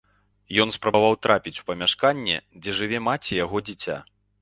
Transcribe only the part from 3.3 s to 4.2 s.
яго дзіця.